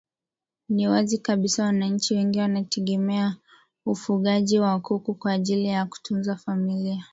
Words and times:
Ni 0.69 0.87
wazi 0.87 1.17
kabisa 1.17 1.65
wananchi 1.65 2.13
wengi 2.15 2.39
wanategemea 2.39 3.35
ufugaji 3.85 4.59
wa 4.59 4.79
kuku 4.79 5.13
kwa 5.13 5.31
ajili 5.31 5.65
ya 5.67 5.85
kutunza 5.85 6.35
familia 6.35 7.05